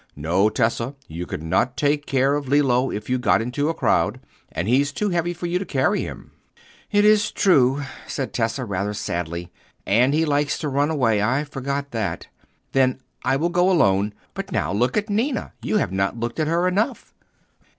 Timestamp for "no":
0.15-0.49